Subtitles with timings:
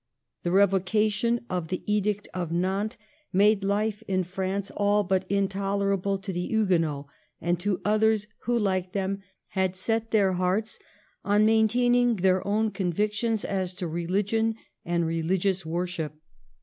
[0.41, 2.97] The Eevocation of the Edict of Nantes
[3.31, 7.07] made life in France all but in tolerable to the Huguenots
[7.39, 10.79] and to others who, like them, had set their hearts
[11.23, 16.13] on maintaining their own convictions as to religion and religious worship.